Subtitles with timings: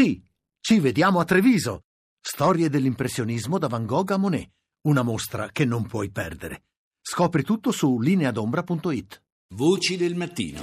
[0.00, 0.18] Sì,
[0.62, 1.82] ci vediamo a Treviso.
[2.18, 4.48] Storie dell'impressionismo da Van Gogh a Monet.
[4.86, 6.62] Una mostra che non puoi perdere.
[7.02, 9.22] Scopri tutto su lineadombra.it.
[9.56, 10.62] Voci del mattino.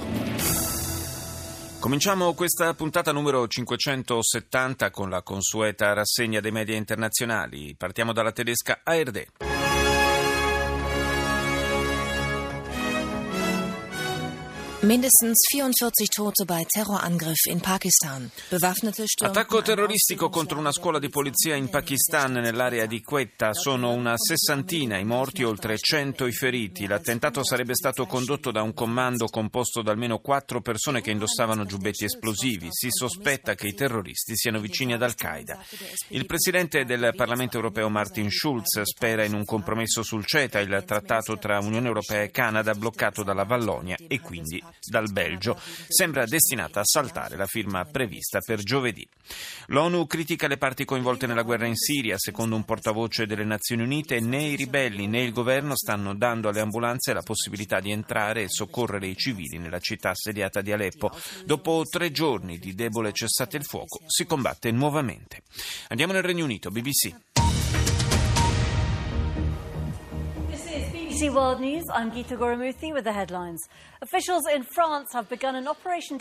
[1.78, 7.76] Cominciamo questa puntata numero 570 con la consueta rassegna dei media internazionali.
[7.76, 9.24] Partiamo dalla tedesca ARD.
[14.80, 18.30] Mindestens 44 Tote bei Terrorangriff in Pakistan.
[18.48, 23.52] Bewaffnete Attacco terroristico contro una scuola di polizia in Pakistan nell'area di Quetta.
[23.54, 26.86] Sono una sessantina i morti, oltre 100 i feriti.
[26.86, 32.04] L'attentato sarebbe stato condotto da un comando composto da almeno quattro persone che indossavano giubbetti
[32.04, 32.68] esplosivi.
[32.70, 35.58] Si sospetta che i terroristi siano vicini ad Al-Qaeda.
[36.10, 41.36] Il presidente del Parlamento europeo Martin Schulz spera in un compromesso sul CETA, il trattato
[41.36, 45.58] tra Unione Europea e Canada bloccato dalla Vallonia e quindi dal Belgio
[45.88, 49.06] sembra destinata a saltare la firma prevista per giovedì.
[49.66, 52.16] L'ONU critica le parti coinvolte nella guerra in Siria.
[52.18, 56.60] Secondo un portavoce delle Nazioni Unite, né i ribelli né il governo stanno dando alle
[56.60, 61.10] ambulanze la possibilità di entrare e soccorrere i civili nella città assediata di Aleppo.
[61.44, 65.42] Dopo tre giorni di debole cessate il fuoco, si combatte nuovamente.
[65.88, 67.14] Andiamo nel Regno Unito, BBC.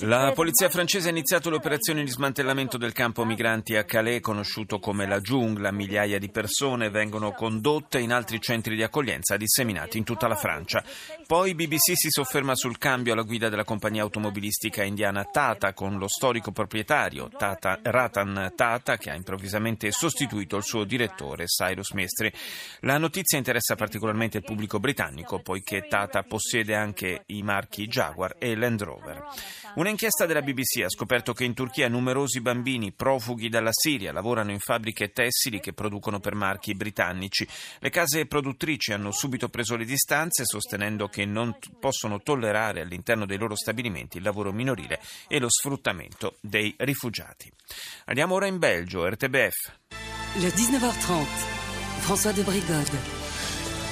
[0.08, 4.80] La polizia francese ha iniziato le operazioni di smantellamento del campo migranti a Calais, conosciuto
[4.80, 5.72] come la giungla.
[5.72, 10.84] Migliaia di persone vengono condotte in altri centri di accoglienza disseminati in tutta la Francia.
[11.28, 16.08] Poi BBC si sofferma sul cambio alla guida della compagnia automobilistica indiana Tata con lo
[16.08, 22.34] storico proprietario Tata, Ratan Tata che ha improvvisamente sostituito il suo direttore Cyrus Mestri.
[22.80, 24.86] La notizia interessa particolarmente il pubblico britannico
[25.42, 29.26] poiché Tata possiede anche i marchi Jaguar e Land Rover.
[29.76, 34.60] Un'inchiesta della BBC ha scoperto che in Turchia numerosi bambini profughi dalla Siria lavorano in
[34.60, 37.48] fabbriche tessili che producono per marchi britannici.
[37.80, 43.38] Le case produttrici hanno subito preso le distanze sostenendo che non possono tollerare all'interno dei
[43.38, 47.52] loro stabilimenti il lavoro minorile e lo sfruttamento dei rifugiati.
[48.06, 49.72] Andiamo ora in Belgio, RTBF.
[50.40, 51.26] Le 19h30,
[52.02, 53.27] François de Brigode.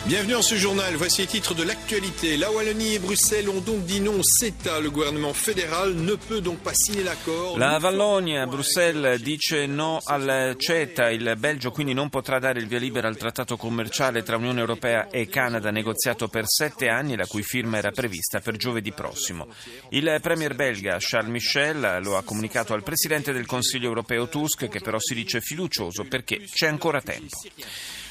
[0.07, 0.93] Bienvenue dans ce journal.
[0.97, 2.37] Voici les titres de l'actualité.
[2.37, 4.79] La Wallonie et Bruxelles ont donc dit non au CETA.
[4.79, 7.57] Le gouvernement fédéral ne peut donc pas signer l'accord.
[7.57, 11.09] La Vallonia, Bruxelles, dice no al CETA.
[11.09, 15.09] Il Belgio quindi non potrà dare il via libera al trattato commerciale tra Unione Europea
[15.09, 19.47] e Canada, negoziato per sette anni, la cui firma era prevista per giovedì prossimo.
[19.89, 24.81] Il premier belga Charles Michel lo ha comunicato al presidente del Consiglio europeo Tusk, che
[24.81, 27.41] però si dice fiducioso perché c'è ancora tempo.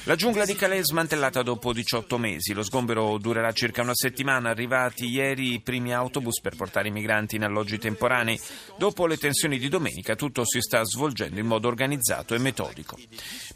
[0.07, 2.53] La giungla di Calais smantellata dopo 18 mesi.
[2.53, 4.51] Lo sgombero durerà circa una settimana.
[4.51, 8.39] Arrivati ieri i primi autobus per portare i migranti in alloggi temporanei.
[8.77, 12.99] Dopo le tensioni di domenica tutto si sta svolgendo in modo organizzato e metodico.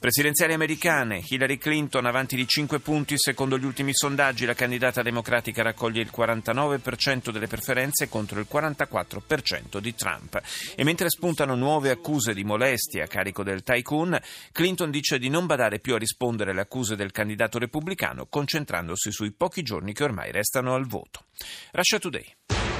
[0.00, 1.22] Presidenziali americane.
[1.28, 4.46] Hillary Clinton avanti di 5 punti secondo gli ultimi sondaggi.
[4.46, 10.40] La candidata democratica raccoglie il 49% delle preferenze contro il 44% di Trump.
[10.74, 14.18] E mentre spuntano nuove accuse di molestie a carico del tycoon,
[14.50, 19.10] Clinton dice di non badare più a rispondere rispondere alle accuse del candidato repubblicano concentrandosi
[19.10, 21.24] sui pochi giorni che ormai restano al voto.
[21.72, 22.77] Russia Today.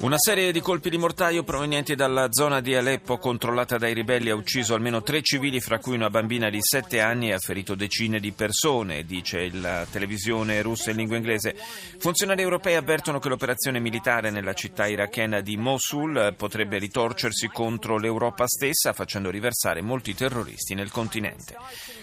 [0.00, 4.34] Una serie di colpi di mortaio provenienti dalla zona di Aleppo controllata dai ribelli ha
[4.34, 8.20] ucciso almeno tre civili, fra cui una bambina di sette anni e ha ferito decine
[8.20, 11.54] di persone, dice la televisione russa in lingua inglese.
[11.98, 18.46] Funzionari europei avvertono che l'operazione militare nella città irachena di Mosul potrebbe ritorcersi contro l'Europa
[18.46, 21.56] stessa, facendo riversare molti terroristi nel continente.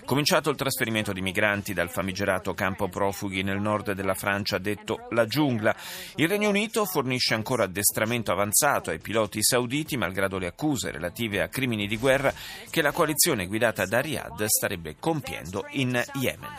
[0.06, 5.26] Cominciato il trasferimento di migranti dal famigerato campo profughi nel nord della Francia detto la
[5.32, 5.74] giungla.
[6.16, 11.48] Il Regno Unito fornisce ancora addestramento avanzato ai piloti sauditi, malgrado le accuse relative a
[11.48, 12.34] crimini di guerra
[12.70, 16.50] che la coalizione guidata da Riyadh starebbe compiendo in Yemen.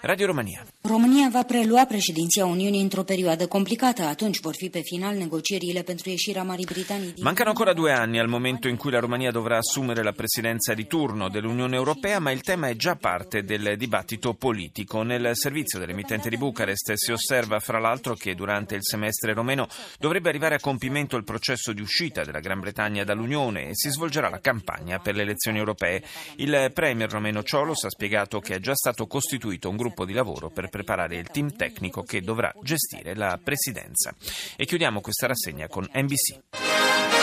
[0.00, 0.64] Radio Romania.
[0.80, 4.02] România va prelua președinția Uniunii într-o perioadă complicată.
[4.02, 7.22] Atunci vor fi pe final negocierile pentru ieșirea Marii Britanii din...
[7.22, 10.86] Mancano ancora due anni al momento in cui la Romania dovrà assumere la presidenza di
[10.86, 15.02] turno dell'Unione Europea, ma il tema è già parte del dibattito politico.
[15.02, 19.66] Nel servizio dell'emittente di Bucarest si osserva fra l'altro che durante il semestre romeno
[19.98, 24.28] dovrebbe arrivare a compimento il processo di uscita della Gran Bretagna dall'Unione e si svolgerà
[24.28, 26.02] la campagna per le elezioni europee.
[26.36, 30.50] Il premier romeno Ciolos ha spiegato che è già stato costituito un gruppo di lavoro
[30.50, 34.14] per preparare il team tecnico che dovrà gestire la presidenza.
[34.56, 37.17] E chiudiamo questa rassegna con NBC.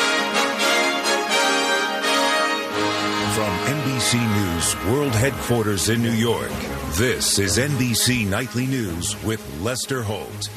[3.35, 6.49] From NBC News World Headquarters in New York.
[6.93, 10.47] This is NBC Nightly News with Lester Holt.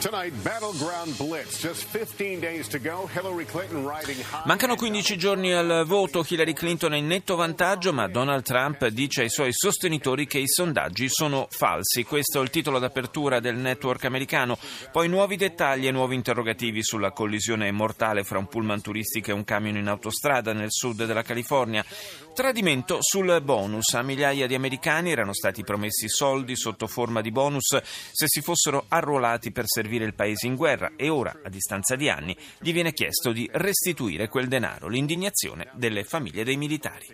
[0.00, 1.60] Tonight, battleground blitz.
[1.60, 3.06] Just 15 days to go.
[3.12, 4.46] Hillary Clinton riding high.
[4.46, 9.20] Mancano 15 giorni al voto, Hillary Clinton è in netto vantaggio, ma Donald Trump dice
[9.20, 12.04] ai suoi sostenitori che i sondaggi sono falsi.
[12.04, 14.56] Questo è il titolo d'apertura del network americano.
[14.90, 19.44] Poi nuovi dettagli e nuovi interrogativi sulla collisione mortale fra un pullman turistico e un
[19.44, 21.84] camion in autostrada nel sud della California.
[22.32, 23.92] Tradimento sul bonus.
[23.92, 27.78] A migliaia di americani erano stati promessi soldi sotto forma di bonus
[28.12, 32.08] se si fossero arruolati per servire il paese in guerra e ora, a distanza di
[32.08, 34.88] anni, gli viene chiesto di restituire quel denaro.
[34.88, 37.06] L'indignazione delle famiglie dei militari.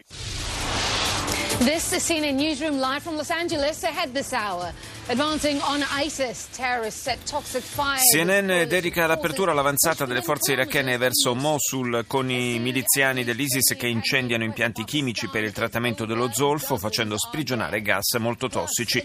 [1.58, 4.72] This is CNN Newsroom live from Los Angeles ahead this hour.
[5.08, 7.98] Advancing on ISIS, terrorists set toxic fire.
[7.98, 14.44] CNN dedica l'apertura all'avanzata delle forze irachene verso Mosul con i miliziani dell'ISIS che incendiano
[14.44, 19.02] impianti chimici per il trattamento dello zolfo facendo sprigionare gas molto tossici.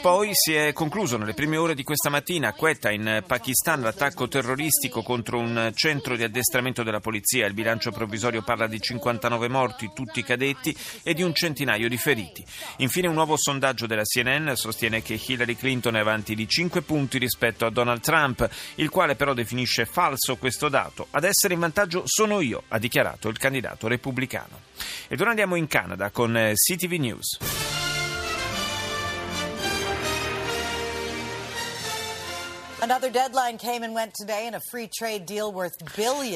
[0.00, 4.28] Poi si è concluso nelle prime ore di questa mattina a Quetta in Pakistan l'attacco
[4.28, 7.46] terroristico contro un centro di addestramento della polizia.
[7.46, 12.44] Il bilancio provvisorio parla di 59 morti, tutti cadetti, e di un centinaio di feriti.
[12.78, 17.18] Infine un nuovo sondaggio della CNN sostiene che Hillary Clinton è avanti di 5 punti
[17.18, 21.08] rispetto a Donald Trump, il quale però definisce falso questo dato.
[21.10, 24.60] Ad essere in vantaggio sono io, ha dichiarato il candidato repubblicano.
[25.08, 27.77] Ed ora andiamo in Canada con CTV News.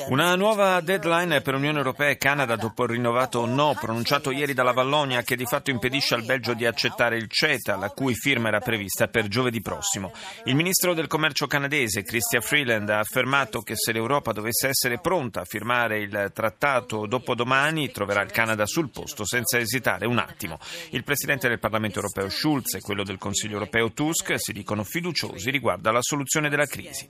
[0.08, 4.72] Una nuova deadline per Unione Europea e Canada dopo il rinnovato no pronunciato ieri dalla
[4.72, 8.58] Vallonia che di fatto impedisce al Belgio di accettare il CETA, la cui firma era
[8.58, 10.10] prevista per giovedì prossimo.
[10.44, 15.42] Il ministro del commercio canadese, Christian Freeland, ha affermato che se l'Europa dovesse essere pronta
[15.42, 20.58] a firmare il trattato dopodomani troverà il Canada sul posto senza esitare un attimo.
[20.90, 25.48] Il presidente del Parlamento europeo Schulz e quello del Consiglio europeo Tusk si dicono fiduciosi
[25.48, 27.08] riguardo alla soluzione della crisi.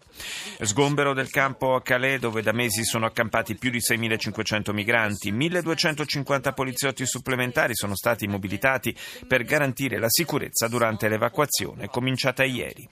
[0.61, 6.53] Sgombero del campo a Calais dove da mesi sono accampati più di 6.500 migranti, 1.250
[6.55, 8.95] poliziotti supplementari sono stati mobilitati
[9.27, 12.89] per garantire la sicurezza durante l'evacuazione cominciata ieri.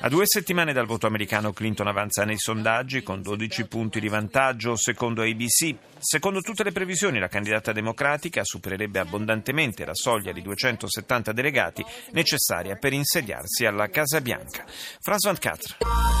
[0.00, 4.76] A due settimane dal voto americano Clinton avanza nei sondaggi con 12 punti di vantaggio
[4.76, 5.74] secondo ABC.
[5.98, 12.74] Secondo tutte le previsioni la candidata democratica supererebbe abbondantemente la soglia di 270 delegati necessaria
[12.74, 14.64] per insediarsi alla Casa Bianca.
[14.66, 15.30] François
[15.62, 16.12] 24.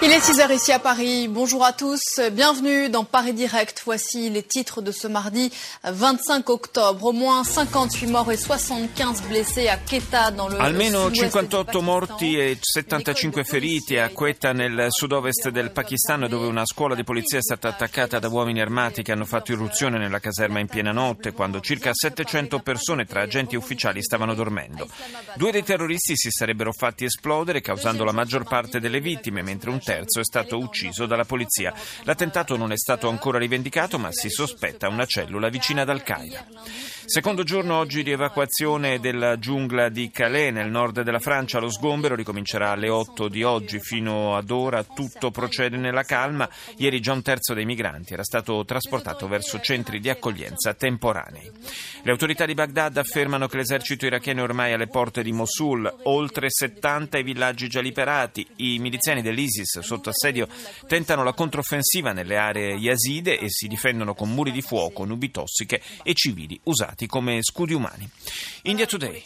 [0.00, 1.26] Il est 6h ici à Paris.
[1.26, 2.20] Bonjour à tous.
[2.30, 3.82] Bienvenue dans Paris Direct.
[3.84, 5.50] Voici les titres de ce mardi
[5.82, 7.06] 25 octobre.
[7.06, 12.56] Au moins 58 morts et 75 blessés à Quetta dans le Almeno 58 morti e
[12.60, 17.66] 75 feriti a Quetta nel sud-ovest del Pakistan dove una scuola di polizia è stata
[17.66, 21.90] attaccata da uomini armati che hanno fatto irruzione nella caserma in piena notte quando circa
[21.92, 24.86] 700 persone tra agenti e ufficiali stavano dormendo.
[25.34, 29.80] Due dei terroristi si sarebbero fatti esplodere causando la maggior parte delle vittime mentre un
[29.80, 31.72] terzo è stato ucciso dalla polizia.
[32.02, 36.46] L'attentato non è stato ancora rivendicato, ma si sospetta una cellula vicina ad Al-Qaeda.
[37.08, 41.58] Secondo giorno oggi di evacuazione della giungla di Calais nel nord della Francia.
[41.58, 43.80] Lo sgombero ricomincerà alle 8 di oggi.
[43.80, 46.46] Fino ad ora tutto procede nella calma.
[46.76, 51.50] Ieri già un terzo dei migranti era stato trasportato verso centri di accoglienza temporanei.
[52.02, 55.90] Le autorità di Baghdad affermano che l'esercito iracheno è ormai alle porte di Mosul.
[56.02, 58.37] Oltre 70 i villaggi già liberati.
[58.56, 60.48] I miliziani dell'ISIS sotto assedio
[60.86, 65.80] tentano la controffensiva nelle aree yazide e si difendono con muri di fuoco, nubi tossiche
[66.02, 68.08] e civili usati come scudi umani.
[68.62, 69.22] India Today.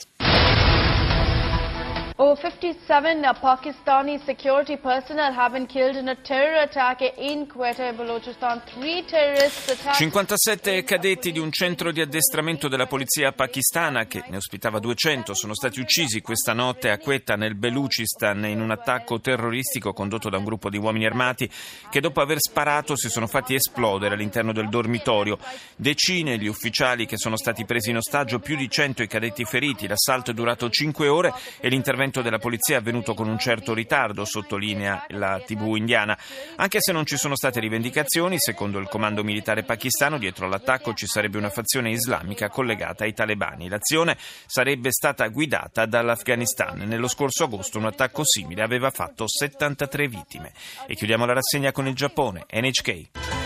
[2.33, 7.93] Oh, 57 uh, Pakistani security personnel have been killed in a terror attack in Quetta,
[7.93, 8.63] Balochistan.
[8.65, 9.99] Three terrorist attacks.
[9.99, 15.53] 57 cadetti di un centro di addestramento della polizia pakistana, che ne ospitava 200, sono
[15.53, 20.45] stati uccisi questa notte a Quetta, nel Belucistan, in un attacco terroristico condotto da un
[20.45, 21.51] gruppo di uomini armati
[21.91, 25.37] che dopo aver sparato si sono fatti esplodere all'interno del dormitorio.
[25.77, 29.87] Decine gli ufficiali che sono stati presi in ostaggio, più di 100 i cadetti feriti.
[29.87, 34.25] L'assalto è durato 5 ore e l'intervento della polizia è avvenuto con un certo ritardo,
[34.25, 36.17] sottolinea la TV indiana.
[36.57, 41.07] Anche se non ci sono state rivendicazioni, secondo il comando militare pakistano, dietro all'attacco ci
[41.07, 43.69] sarebbe una fazione islamica collegata ai talebani.
[43.69, 46.79] L'azione sarebbe stata guidata dall'Afghanistan.
[46.79, 50.53] Nello scorso agosto un attacco simile aveva fatto 73 vittime.
[50.87, 53.42] E chiudiamo la rassegna con il Giappone, NHK.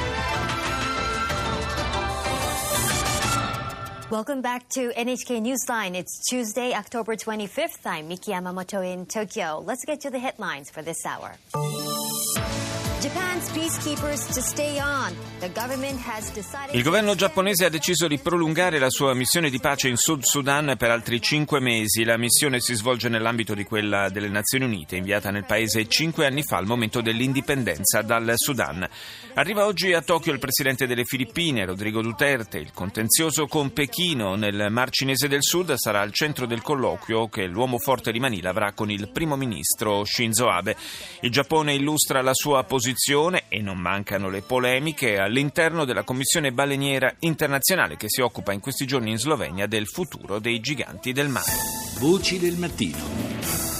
[4.08, 5.96] Welcome back to NHK Newsline.
[5.96, 7.84] It's Tuesday, October 25th.
[7.84, 9.60] I'm Miki Yamamoto in Tokyo.
[9.66, 11.34] Let's get to the headlines for this hour.
[16.72, 20.74] Il governo giapponese ha deciso di prolungare la sua missione di pace in Sud Sudan
[20.76, 22.02] per altri cinque mesi.
[22.02, 26.42] La missione si svolge nell'ambito di quella delle Nazioni Unite, inviata nel paese cinque anni
[26.42, 28.84] fa al momento dell'indipendenza dal Sudan.
[29.34, 32.58] Arriva oggi a Tokyo il presidente delle Filippine, Rodrigo Duterte.
[32.58, 37.46] Il contenzioso con Pechino nel Mar Cinese del Sud sarà al centro del colloquio che
[37.46, 40.76] l'uomo forte di Manila avrà con il primo ministro Shinzo Abe.
[41.20, 42.94] Il Giappone illustra la sua posizione
[43.48, 48.86] e non mancano le polemiche all'interno della Commissione baleniera internazionale che si occupa in questi
[48.86, 51.52] giorni in Slovenia del futuro dei giganti del mare.
[51.98, 53.75] Voci del mattino.